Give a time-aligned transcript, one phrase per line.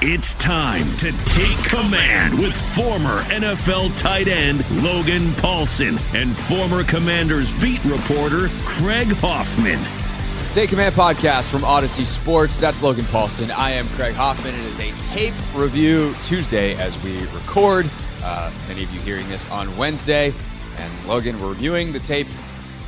[0.00, 7.50] It's time to take command with former NFL tight end Logan Paulsen and former Commanders
[7.60, 9.80] beat reporter Craig Hoffman.
[10.52, 12.58] Take Command podcast from Audacy Sports.
[12.58, 13.50] That's Logan Paulsen.
[13.50, 14.54] I am Craig Hoffman.
[14.54, 17.90] It is a tape review Tuesday as we record.
[18.22, 20.32] Uh, many of you hearing this on Wednesday.
[20.76, 22.28] And Logan, we're reviewing the tape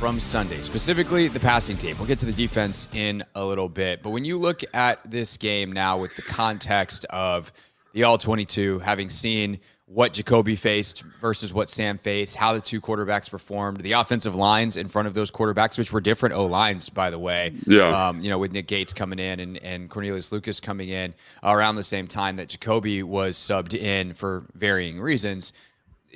[0.01, 1.99] from Sunday, specifically the passing tape.
[1.99, 4.01] We'll get to the defense in a little bit.
[4.01, 7.53] But when you look at this game now with the context of
[7.93, 12.81] the All 22, having seen what Jacoby faced versus what Sam faced, how the two
[12.81, 16.89] quarterbacks performed, the offensive lines in front of those quarterbacks, which were different O lines,
[16.89, 17.53] by the way.
[17.67, 18.07] Yeah.
[18.07, 21.75] Um, you know, with Nick Gates coming in and, and Cornelius Lucas coming in around
[21.75, 25.53] the same time that Jacoby was subbed in for varying reasons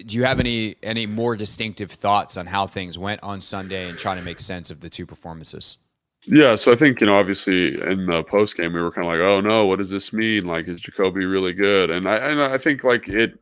[0.05, 3.97] do you have any any more distinctive thoughts on how things went on Sunday and
[3.97, 5.77] trying to make sense of the two performances?
[6.27, 9.13] Yeah, so I think you know, obviously in the post game, we were kind of
[9.13, 10.45] like, "Oh no, what does this mean?
[10.47, 13.39] Like, is Jacoby really good?" And I, and I think like it,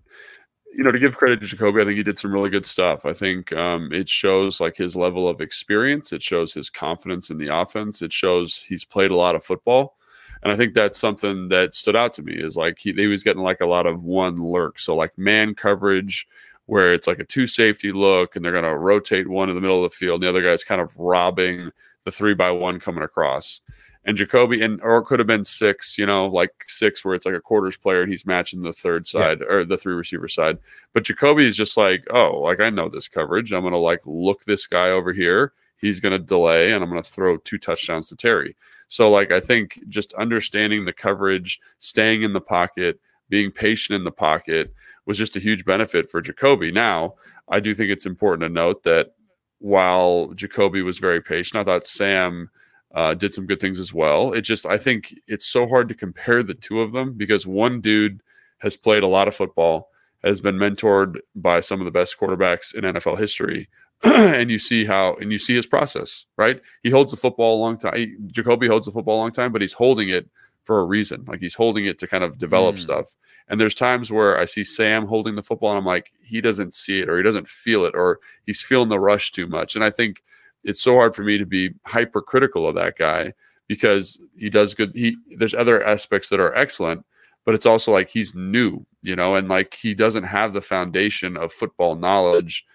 [0.75, 3.05] you know, to give credit to Jacoby, I think he did some really good stuff.
[3.05, 6.11] I think um, it shows like his level of experience.
[6.11, 8.01] It shows his confidence in the offense.
[8.01, 9.95] It shows he's played a lot of football.
[10.43, 13.23] And I think that's something that stood out to me is like he, he was
[13.23, 14.77] getting like a lot of one lurk.
[14.77, 16.27] So like man coverage
[16.65, 19.61] where it's like a two safety look and they're going to rotate one in the
[19.61, 20.15] middle of the field.
[20.15, 21.71] And the other guy's kind of robbing
[22.03, 23.61] the three by one coming across.
[24.05, 27.25] And Jacoby, and or it could have been six, you know, like six where it's
[27.25, 29.47] like a quarters player and he's matching the third side yeah.
[29.47, 30.57] or the three receiver side.
[30.93, 33.53] But Jacoby is just like, oh, like I know this coverage.
[33.53, 35.53] I'm going to like look this guy over here.
[35.83, 38.55] He's going to delay and I'm going to throw two touchdowns to Terry.
[38.87, 44.03] So, like, I think just understanding the coverage, staying in the pocket, being patient in
[44.03, 44.73] the pocket
[45.05, 46.71] was just a huge benefit for Jacoby.
[46.71, 47.15] Now,
[47.49, 49.15] I do think it's important to note that
[49.59, 52.49] while Jacoby was very patient, I thought Sam
[52.93, 54.31] uh, did some good things as well.
[54.31, 57.81] It just, I think it's so hard to compare the two of them because one
[57.81, 58.21] dude
[58.59, 59.89] has played a lot of football,
[60.23, 63.67] has been mentored by some of the best quarterbacks in NFL history.
[64.13, 66.61] and you see how and you see his process, right?
[66.83, 67.95] He holds the football a long time.
[67.95, 70.29] He, Jacoby holds the football a long time, but he's holding it
[70.63, 71.23] for a reason.
[71.27, 72.79] Like he's holding it to kind of develop mm.
[72.79, 73.15] stuff.
[73.47, 76.73] And there's times where I see Sam holding the football and I'm like, he doesn't
[76.73, 79.75] see it or he doesn't feel it or he's feeling the rush too much.
[79.75, 80.23] And I think
[80.63, 83.33] it's so hard for me to be hypercritical of that guy
[83.67, 84.93] because he does good.
[84.95, 87.05] He there's other aspects that are excellent,
[87.45, 91.37] but it's also like he's new, you know, and like he doesn't have the foundation
[91.37, 92.65] of football knowledge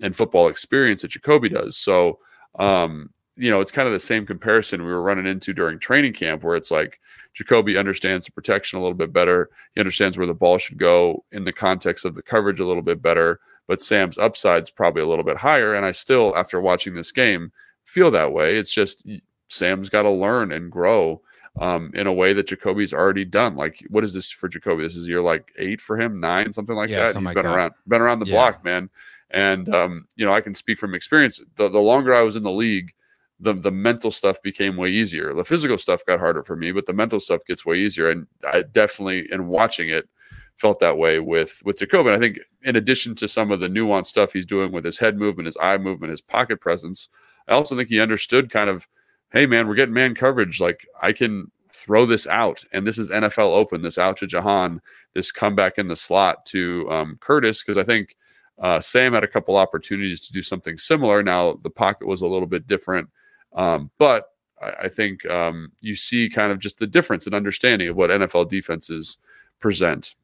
[0.00, 1.76] and football experience that Jacoby does.
[1.76, 2.18] So,
[2.58, 6.14] um, you know, it's kind of the same comparison we were running into during training
[6.14, 7.00] camp, where it's like
[7.34, 9.50] Jacoby understands the protection a little bit better.
[9.74, 12.82] He understands where the ball should go in the context of the coverage a little
[12.82, 13.40] bit better.
[13.66, 15.74] But Sam's upside's probably a little bit higher.
[15.74, 17.52] And I still, after watching this game,
[17.84, 18.56] feel that way.
[18.56, 19.06] It's just
[19.48, 21.20] Sam's got to learn and grow
[21.60, 23.56] um, in a way that Jacoby's already done.
[23.56, 24.82] Like, what is this for Jacoby?
[24.82, 27.08] This is year like eight for him, nine, something like yeah, that.
[27.08, 27.56] Something He's like been that.
[27.56, 28.34] around, been around the yeah.
[28.34, 28.88] block, man.
[29.30, 31.40] And um, you know, I can speak from experience.
[31.56, 32.92] The, the longer I was in the league,
[33.40, 35.34] the the mental stuff became way easier.
[35.34, 38.10] The physical stuff got harder for me, but the mental stuff gets way easier.
[38.10, 40.08] And I definitely, in watching it,
[40.56, 42.10] felt that way with with Jacoby.
[42.10, 44.98] And I think, in addition to some of the nuanced stuff he's doing with his
[44.98, 47.08] head movement, his eye movement, his pocket presence,
[47.48, 48.86] I also think he understood kind of,
[49.32, 50.60] hey man, we're getting man coverage.
[50.60, 53.82] Like I can throw this out, and this is NFL open.
[53.82, 54.80] This out to Jahan,
[55.14, 58.16] this comeback in the slot to um, Curtis, because I think
[58.58, 61.22] uh, Sam had a couple opportunities to do something similar.
[61.22, 63.08] Now the pocket was a little bit different,
[63.54, 64.30] um, but
[64.60, 68.10] I, I think um, you see kind of just the difference in understanding of what
[68.10, 69.18] NFL defenses
[69.58, 70.14] present.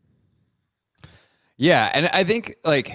[1.57, 2.93] Yeah, and I think like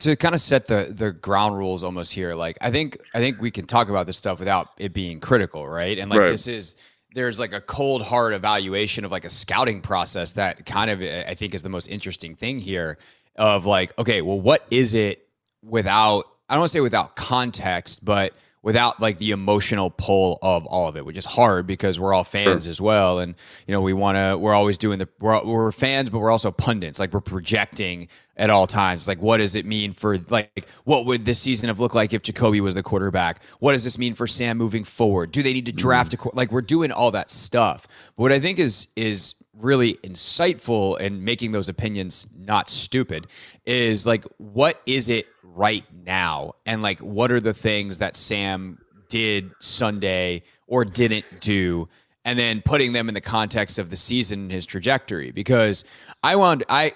[0.00, 2.32] to kind of set the the ground rules almost here.
[2.32, 5.68] Like I think I think we can talk about this stuff without it being critical,
[5.68, 5.98] right?
[5.98, 6.30] And like right.
[6.30, 6.76] this is
[7.14, 11.34] there's like a cold hard evaluation of like a scouting process that kind of I
[11.34, 12.98] think is the most interesting thing here
[13.36, 15.26] of like okay well what is it
[15.62, 20.66] without I don't want to say without context but without like the emotional pull of
[20.66, 22.70] all of it, which is hard because we're all fans sure.
[22.70, 23.18] as well.
[23.18, 23.34] And,
[23.66, 26.50] you know, we want to, we're always doing the, we're, we're fans, but we're also
[26.50, 26.98] pundits.
[27.00, 29.08] Like we're projecting at all times.
[29.08, 32.22] Like, what does it mean for, like, what would this season have looked like if
[32.22, 33.42] Jacoby was the quarterback?
[33.60, 35.32] What does this mean for Sam moving forward?
[35.32, 36.30] Do they need to draft mm.
[36.30, 37.88] a, like, we're doing all that stuff.
[38.16, 43.26] But what I think is, is, really insightful and making those opinions not stupid
[43.66, 46.54] is like what is it right now?
[46.66, 48.78] And like what are the things that Sam
[49.08, 51.88] did Sunday or didn't do?
[52.24, 55.30] And then putting them in the context of the season and his trajectory.
[55.30, 55.84] Because
[56.22, 56.92] I want I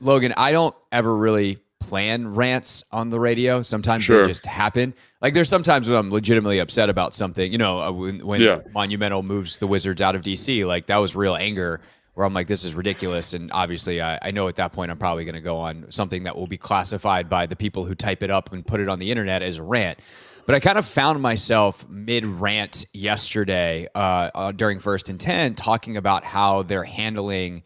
[0.00, 3.62] Logan I don't ever really plan rants on the radio.
[3.62, 4.22] Sometimes sure.
[4.22, 4.94] they just happen.
[5.22, 8.60] Like there's sometimes when I'm legitimately upset about something you know uh, when, when yeah.
[8.72, 11.80] Monumental moves the Wizards out of DC like that was real anger
[12.18, 13.32] where I'm like, this is ridiculous.
[13.32, 16.24] And obviously, I, I know at that point I'm probably going to go on something
[16.24, 18.98] that will be classified by the people who type it up and put it on
[18.98, 20.00] the internet as a rant.
[20.44, 25.54] But I kind of found myself mid rant yesterday uh, uh, during First and 10
[25.54, 27.62] talking about how they're handling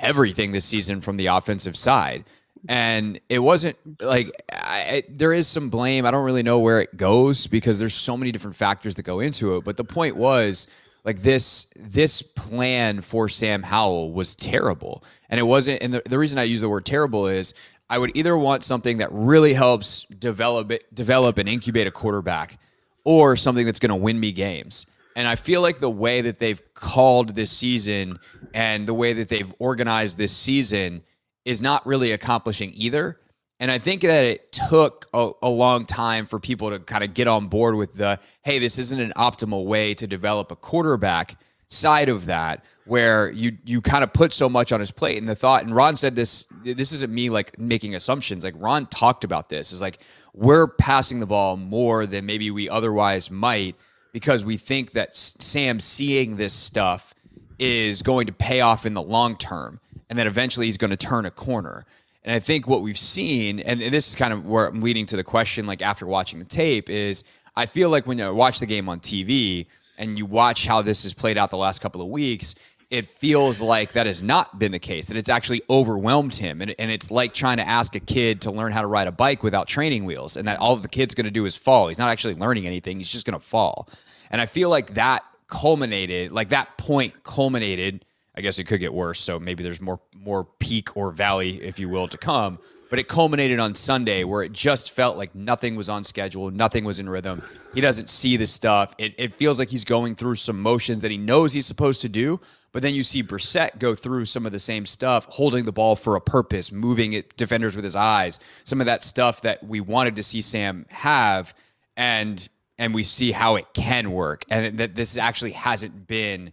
[0.00, 2.24] everything this season from the offensive side.
[2.68, 6.04] And it wasn't like I, there is some blame.
[6.04, 9.20] I don't really know where it goes because there's so many different factors that go
[9.20, 9.62] into it.
[9.62, 10.66] But the point was,
[11.04, 15.04] like this this plan for Sam Howell was terrible.
[15.28, 17.54] And it wasn't and the, the reason I use the word terrible is
[17.90, 22.58] I would either want something that really helps develop it, develop and incubate a quarterback
[23.04, 24.86] or something that's going to win me games.
[25.14, 28.18] And I feel like the way that they've called this season
[28.54, 31.02] and the way that they've organized this season
[31.44, 33.18] is not really accomplishing either.
[33.62, 37.14] And I think that it took a, a, long time for people to kind of
[37.14, 41.40] get on board with the, hey, this isn't an optimal way to develop a quarterback
[41.68, 45.16] side of that, where you you kind of put so much on his plate.
[45.16, 48.42] And the thought, and Ron said this, this isn't me like making assumptions.
[48.42, 50.00] Like Ron talked about this, is like
[50.34, 53.76] we're passing the ball more than maybe we otherwise might
[54.12, 57.14] because we think that Sam seeing this stuff
[57.60, 59.78] is going to pay off in the long term
[60.10, 61.86] and that eventually he's going to turn a corner.
[62.24, 65.16] And I think what we've seen, and, this is kind of where I'm leading to
[65.16, 67.24] the question, like after watching the tape, is
[67.56, 69.66] I feel like when you watch the game on TV
[69.98, 72.54] and you watch how this has played out the last couple of weeks,
[72.90, 76.60] it feels like that has not been the case, that it's actually overwhelmed him.
[76.60, 79.12] And, and it's like trying to ask a kid to learn how to ride a
[79.12, 81.88] bike without training wheels, and that all the kid's going to do is fall.
[81.88, 83.88] He's not actually learning anything, he's just going to fall.
[84.30, 88.04] And I feel like that culminated, like that point culminated
[88.34, 89.20] I guess it could get worse.
[89.20, 92.58] So maybe there's more more peak or valley, if you will, to come.
[92.88, 96.84] But it culminated on Sunday where it just felt like nothing was on schedule, nothing
[96.84, 97.42] was in rhythm.
[97.74, 98.94] He doesn't see the stuff.
[98.98, 102.10] It, it feels like he's going through some motions that he knows he's supposed to
[102.10, 102.38] do.
[102.70, 105.96] But then you see Brissett go through some of the same stuff, holding the ball
[105.96, 109.80] for a purpose, moving it defenders with his eyes, some of that stuff that we
[109.80, 111.54] wanted to see Sam have,
[111.96, 112.46] and
[112.78, 116.52] and we see how it can work, and that this actually hasn't been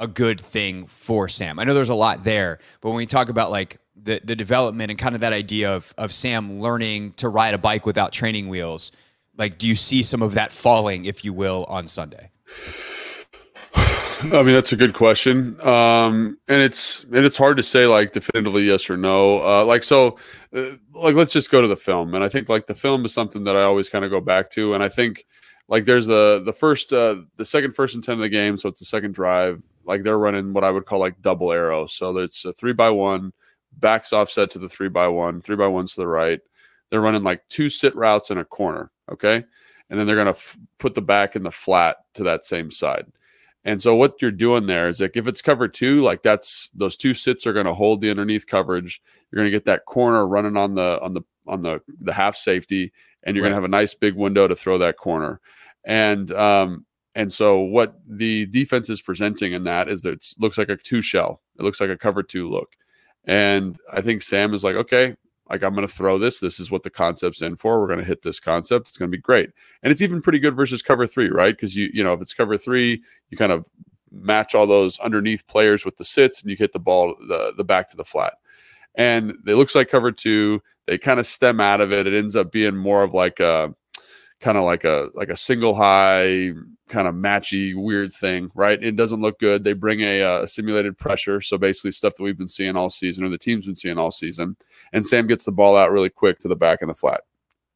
[0.00, 1.58] a good thing for Sam.
[1.58, 4.90] I know there's a lot there, but when we talk about like the the development
[4.90, 8.48] and kind of that idea of of Sam learning to ride a bike without training
[8.48, 8.90] wheels,
[9.36, 12.30] like do you see some of that falling, if you will, on Sunday?
[14.22, 18.10] I mean, that's a good question, um, and it's and it's hard to say like
[18.12, 19.42] definitively yes or no.
[19.42, 20.18] Uh, like so,
[20.54, 23.14] uh, like let's just go to the film, and I think like the film is
[23.14, 25.24] something that I always kind of go back to, and I think
[25.70, 28.68] like there's the the first uh, the second first and ten of the game, so
[28.68, 31.86] it's the second drive like they're running what I would call like double arrow.
[31.86, 33.32] So it's a three by one,
[33.78, 36.40] backs offset to the three by one, three by one's to the right.
[36.90, 38.90] They're running like two sit routes in a corner.
[39.10, 39.44] Okay.
[39.88, 43.06] And then they're to f- put the back in the flat to that same side.
[43.64, 46.96] And so what you're doing there is like if it's cover two, like that's those
[46.96, 49.02] two sits are going to hold the underneath coverage.
[49.30, 52.36] You're going to get that corner running on the on the on the the half
[52.36, 53.50] safety, and you're right.
[53.50, 55.40] going to have a nice big window to throw that corner.
[55.84, 60.58] And um, and so what the defense is presenting in that is that it looks
[60.58, 61.40] like a two shell.
[61.58, 62.76] It looks like a cover two look.
[63.24, 65.16] And I think Sam is like, okay,
[65.50, 66.40] like I'm going to throw this.
[66.40, 67.80] This is what the concept's in for.
[67.80, 68.88] We're going to hit this concept.
[68.88, 69.50] It's going to be great.
[69.82, 71.54] And it's even pretty good versus cover three, right?
[71.54, 73.68] Because you, you know, if it's cover three, you kind of
[74.12, 77.64] match all those underneath players with the sits and you hit the ball, the, the
[77.64, 78.34] back to the flat.
[78.94, 80.62] And it looks like cover two.
[80.86, 82.06] They kind of stem out of it.
[82.06, 83.74] It ends up being more of like a,
[84.40, 86.52] kind of like a like a single high
[86.88, 90.96] kind of matchy weird thing right it doesn't look good they bring a, a, simulated
[90.96, 93.98] pressure so basically stuff that we've been seeing all season or the team's been seeing
[93.98, 94.56] all season
[94.94, 97.20] and sam gets the ball out really quick to the back and the flat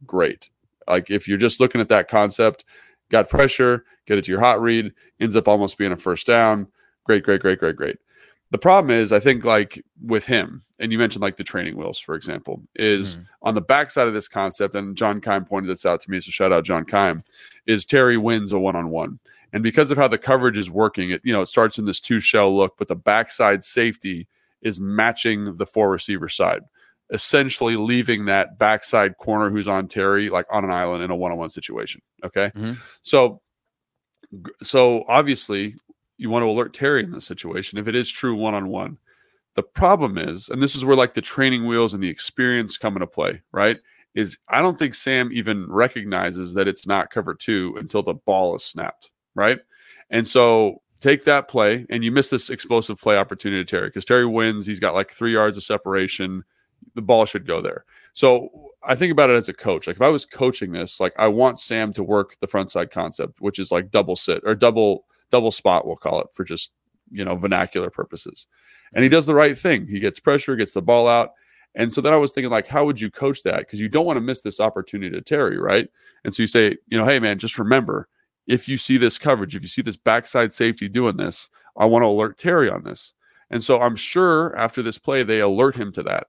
[0.07, 0.49] great
[0.89, 2.65] like if you're just looking at that concept
[3.11, 6.67] got pressure, get it to your hot read, ends up almost being a first down.
[7.05, 7.99] Great, great, great, great, great.
[8.51, 11.99] The problem is, I think, like with him, and you mentioned like the training wheels,
[11.99, 13.27] for example, is mm.
[13.43, 16.31] on the backside of this concept, and John Keim pointed this out to me, so
[16.31, 17.23] shout out John Keim,
[17.67, 19.19] is Terry wins a one on one.
[19.53, 22.01] And because of how the coverage is working, it you know it starts in this
[22.01, 24.27] two shell look, but the backside safety
[24.63, 26.63] is matching the four receiver side,
[27.11, 31.31] essentially leaving that backside corner who's on Terry like on an island in a one
[31.31, 32.03] on one situation.
[32.25, 32.73] Okay, mm-hmm.
[33.03, 33.41] so
[34.63, 35.75] so obviously
[36.17, 38.99] you want to alert Terry in this situation if it is true one on one.
[39.55, 42.95] The problem is, and this is where like the training wheels and the experience come
[42.95, 43.79] into play, right?
[44.15, 48.55] Is I don't think Sam even recognizes that it's not cover two until the ball
[48.57, 49.61] is snapped right?
[50.11, 54.05] And so take that play and you miss this explosive play opportunity to Terry because
[54.05, 54.67] Terry wins.
[54.67, 56.45] He's got like three yards of separation.
[56.95, 57.85] The ball should go there.
[58.13, 59.87] So I think about it as a coach.
[59.87, 62.91] Like if I was coaching this, like I want Sam to work the front side
[62.91, 66.73] concept, which is like double sit or double double spot, we'll call it for just
[67.11, 68.47] you know vernacular purposes.
[68.93, 69.87] And he does the right thing.
[69.87, 71.33] He gets pressure, gets the ball out.
[71.75, 73.59] And so then I was thinking, like, how would you coach that?
[73.59, 75.89] Because you don't want to miss this opportunity to Terry, right?
[76.25, 78.09] And so you say, you know, hey man, just remember,
[78.47, 82.03] if you see this coverage, if you see this backside safety doing this, I want
[82.03, 83.15] to alert Terry on this.
[83.51, 86.29] And so I'm sure after this play, they alert him to that.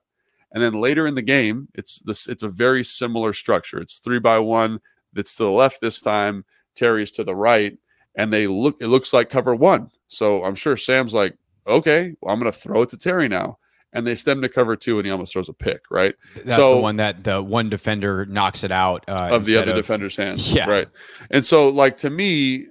[0.52, 3.78] And then later in the game, it's this it's a very similar structure.
[3.78, 4.80] It's three by one.
[5.12, 6.44] that's to the left this time.
[6.74, 7.76] Terry's to the right.
[8.16, 9.90] And they look, it looks like cover one.
[10.08, 13.58] So I'm sure Sam's like, okay, well, I'm gonna throw it to Terry now
[13.96, 15.82] and they stem to cover two, and he almost throws a pick.
[15.90, 16.14] Right.
[16.44, 19.70] That's so, the one that the one defender knocks it out uh, of the other
[19.70, 20.52] of, defender's hands.
[20.56, 20.68] Yeah.
[20.68, 20.88] Right.
[21.30, 22.66] And so, like to me,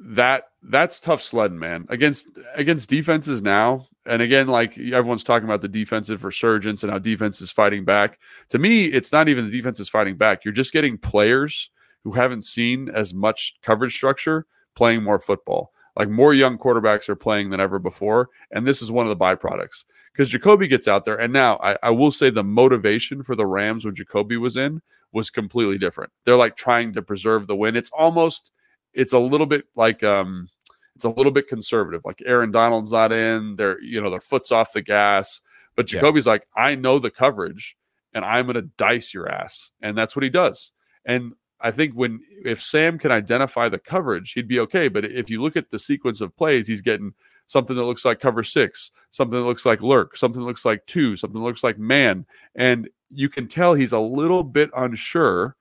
[0.00, 1.86] that that's tough sledding, man.
[1.90, 6.98] Against against defenses now, and again, like everyone's talking about the defensive resurgence and how
[6.98, 8.18] defense is fighting back.
[8.50, 10.44] To me, it's not even the defense is fighting back.
[10.44, 11.70] You're just getting players
[12.04, 15.72] who haven't seen as much coverage structure playing more football.
[15.96, 19.24] Like more young quarterbacks are playing than ever before, and this is one of the
[19.24, 21.18] byproducts because Jacoby gets out there.
[21.18, 24.80] And now I, I, will say the motivation for the Rams when Jacoby was in
[25.12, 26.12] was completely different.
[26.24, 27.74] They're like trying to preserve the win.
[27.76, 28.52] It's almost,
[28.92, 30.48] it's a little bit like, um,
[30.94, 32.02] it's a little bit conservative.
[32.04, 33.56] Like Aaron Donald's not in.
[33.56, 35.40] They're, you know, their foot's off the gas.
[35.74, 36.32] But Jacoby's yeah.
[36.32, 37.76] like, I know the coverage
[38.12, 39.72] and I'm going to dice your ass.
[39.82, 40.72] And that's what he does.
[41.04, 41.32] And
[41.64, 44.88] I think when if Sam can identify the coverage, he'd be okay.
[44.88, 47.14] But if you look at the sequence of plays, he's getting
[47.46, 50.84] something that looks like cover six, something that looks like lurk, something that looks like
[50.84, 52.26] two, something that looks like man.
[52.54, 55.56] And you can tell he's a little bit unsure.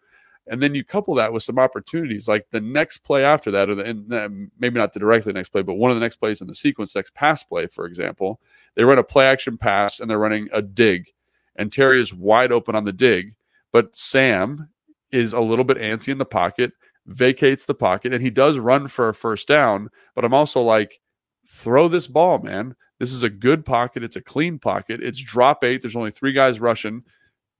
[0.45, 3.75] And then you couple that with some opportunities, like the next play after that, or
[3.75, 4.27] the, and uh,
[4.59, 6.95] maybe not the directly next play, but one of the next plays in the sequence,
[6.95, 8.41] next pass play, for example,
[8.75, 11.13] they run a play action pass and they're running a dig,
[11.55, 13.35] and Terry is wide open on the dig,
[13.71, 14.67] but Sam
[15.13, 16.73] is a little bit antsy in the pocket,
[17.05, 19.89] vacates the pocket, and he does run for a first down.
[20.15, 20.99] But I'm also like,
[21.47, 22.75] throw this ball, man.
[22.99, 24.03] This is a good pocket.
[24.03, 25.01] It's a clean pocket.
[25.03, 25.81] It's drop eight.
[25.81, 27.03] There's only three guys rushing.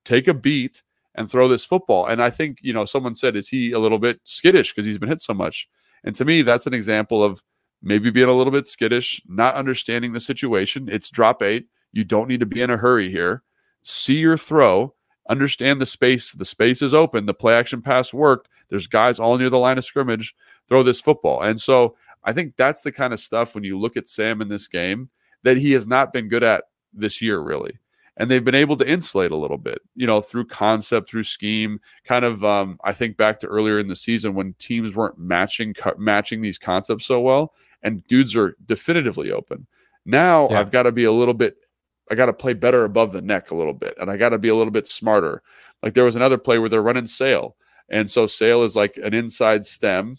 [0.06, 0.84] Take a beat
[1.16, 2.06] and throw this football.
[2.08, 4.98] And I think, you know, someone said, is he a little bit skittish because he's
[4.98, 5.68] been hit so much?
[6.04, 7.44] And to me, that's an example of
[7.82, 10.88] maybe being a little bit skittish, not understanding the situation.
[10.90, 11.68] It's drop eight.
[11.92, 13.44] You don't need to be in a hurry here.
[13.84, 14.96] See your throw,
[15.30, 16.34] understand the space.
[16.34, 17.26] The space is open.
[17.26, 18.50] The play action pass worked.
[18.70, 20.36] There's guys all near the line of scrimmage.
[20.68, 21.42] Throw this football.
[21.42, 24.48] And so I think that's the kind of stuff when you look at Sam in
[24.48, 25.10] this game
[25.44, 27.78] that he has not been good at this year, really.
[28.16, 31.80] And they've been able to insulate a little bit, you know, through concept, through scheme.
[32.04, 35.74] Kind of, um, I think back to earlier in the season when teams weren't matching
[35.98, 39.66] matching these concepts so well, and dudes are definitively open.
[40.06, 40.60] Now yeah.
[40.60, 41.66] I've got to be a little bit,
[42.12, 44.38] I got to play better above the neck a little bit, and I got to
[44.38, 45.42] be a little bit smarter.
[45.82, 47.56] Like there was another play where they're running sail,
[47.90, 50.18] and so sail is like an inside stem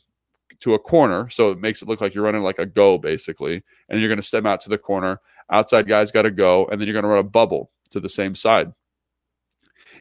[0.60, 1.28] to a corner.
[1.28, 3.62] So it makes it look like you're running like a go basically.
[3.88, 5.20] And you're going to stem out to the corner.
[5.50, 6.66] Outside guys got to go.
[6.66, 8.72] And then you're going to run a bubble to the same side.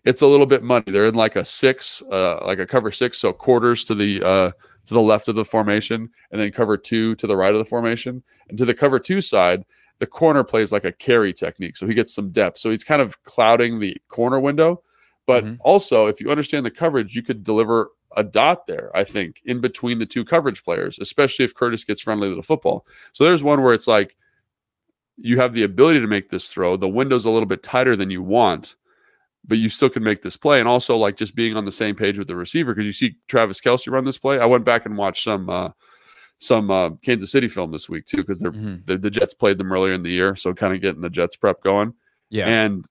[0.05, 0.85] It's a little bit money.
[0.87, 3.19] They're in like a six, uh, like a cover six.
[3.19, 4.51] So quarters to the, uh,
[4.85, 7.65] to the left of the formation and then cover two to the right of the
[7.65, 8.23] formation.
[8.49, 9.65] And to the cover two side,
[9.99, 11.77] the corner plays like a carry technique.
[11.77, 12.57] So he gets some depth.
[12.57, 14.81] So he's kind of clouding the corner window.
[15.25, 15.55] But mm-hmm.
[15.61, 19.61] also, if you understand the coverage, you could deliver a dot there, I think, in
[19.61, 22.85] between the two coverage players, especially if Curtis gets friendly to the football.
[23.13, 24.17] So there's one where it's like
[25.17, 26.75] you have the ability to make this throw.
[26.75, 28.75] The window's a little bit tighter than you want,
[29.47, 30.59] but you still can make this play.
[30.59, 33.15] And also, like just being on the same page with the receiver because you see
[33.27, 34.39] Travis Kelce run this play.
[34.39, 35.69] I went back and watched some uh,
[36.37, 38.77] some uh, Kansas City film this week too because they're, mm-hmm.
[38.85, 41.35] they're, the Jets played them earlier in the year, so kind of getting the Jets
[41.35, 41.93] prep going.
[42.29, 42.83] Yeah, and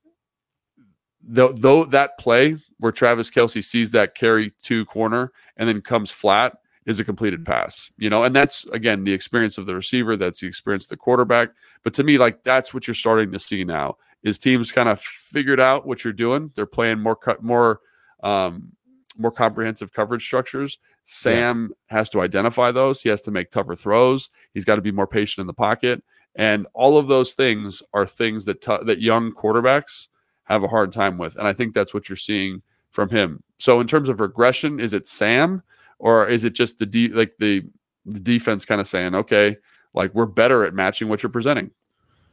[1.22, 6.10] though, though that play where Travis Kelce sees that carry two corner and then comes
[6.10, 10.16] flat is a completed pass, you know, and that's again the experience of the receiver,
[10.16, 11.50] that's the experience of the quarterback.
[11.84, 15.00] But to me, like that's what you're starting to see now is teams kind of
[15.00, 16.50] figured out what you're doing.
[16.54, 17.80] They're playing more cut more
[18.22, 18.72] um
[19.16, 20.78] more comprehensive coverage structures.
[21.04, 21.96] Sam yeah.
[21.96, 23.02] has to identify those.
[23.02, 24.30] He has to make tougher throws.
[24.54, 26.02] He's got to be more patient in the pocket.
[26.34, 30.08] And all of those things are things that t- that young quarterbacks
[30.44, 31.36] have a hard time with.
[31.36, 33.42] And I think that's what you're seeing from him.
[33.58, 35.62] So in terms of regression, is it Sam
[35.98, 37.62] or is it just the de- like the
[38.06, 39.56] the defense kind of saying, okay,
[39.94, 41.70] like we're better at matching what you're presenting?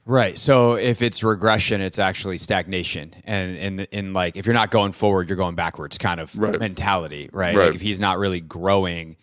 [0.09, 0.39] Right.
[0.39, 4.91] So if it's regression, it's actually stagnation, and in in like if you're not going
[4.91, 6.59] forward, you're going backwards, kind of right.
[6.59, 7.55] mentality, right?
[7.55, 7.65] right?
[7.67, 9.17] Like if he's not really growing,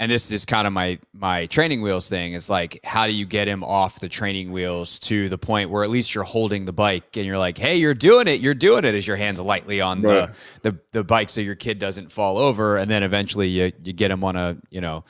[0.00, 2.32] and this is kind of my my training wheels thing.
[2.32, 5.84] Is like how do you get him off the training wheels to the point where
[5.84, 8.84] at least you're holding the bike and you're like, hey, you're doing it, you're doing
[8.84, 10.28] it as your hands lightly on right.
[10.62, 13.92] the, the the bike so your kid doesn't fall over, and then eventually you you
[13.92, 15.04] get him on a you know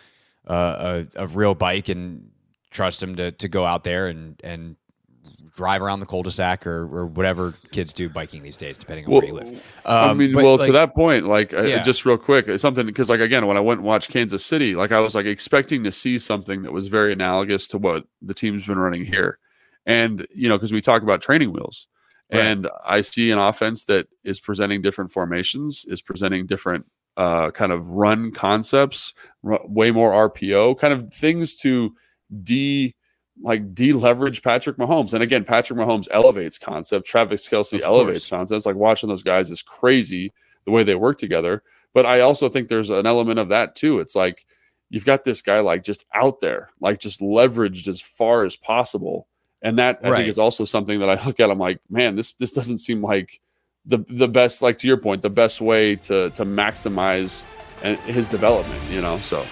[0.47, 2.29] uh, a, a real bike and
[2.71, 4.77] trust him to to go out there and and
[5.55, 9.21] drive around the cul-de-sac or, or whatever kids do biking these days, depending on well,
[9.21, 9.81] where you live.
[9.85, 11.83] Um, I mean, well, like, to that point, like uh, yeah.
[11.83, 14.93] just real quick, something because like again, when I went and watched Kansas City, like
[14.93, 18.67] I was like expecting to see something that was very analogous to what the team's
[18.67, 19.39] been running here,
[19.87, 21.89] and you know, because we talk about training wheels.
[22.33, 22.41] Right.
[22.41, 26.87] And I see an offense that is presenting different formations, is presenting different
[27.19, 29.13] uh, kind of run concepts,
[29.45, 31.95] r- way more RPO, kind of things to
[32.43, 32.95] de
[33.43, 35.15] like deleverage Patrick Mahomes.
[35.15, 37.07] And again, Patrick Mahomes elevates concept.
[37.07, 38.57] Travis Kelce elevates concept.
[38.57, 40.33] It's like watching those guys is crazy
[40.65, 41.63] the way they work together.
[41.95, 43.99] But I also think there's an element of that too.
[44.01, 44.47] It's like
[44.91, 49.27] you've got this guy like just out there, like just leveraged as far as possible.
[49.61, 50.17] And that I right.
[50.19, 51.51] think is also something that I look at.
[51.51, 53.41] I'm like, man, this this doesn't seem like
[53.85, 57.45] the the best, like to your point, the best way to to maximize
[57.83, 58.81] uh, his development.
[58.91, 59.45] You know, so.